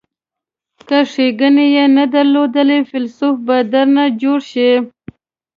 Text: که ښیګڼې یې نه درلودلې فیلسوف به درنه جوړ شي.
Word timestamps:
که 0.87 0.99
ښیګڼې 1.11 1.65
یې 1.75 1.85
نه 1.97 2.05
درلودلې 2.13 2.79
فیلسوف 2.89 3.35
به 3.45 3.57
درنه 3.71 4.05
جوړ 4.21 4.39
شي. 4.51 4.71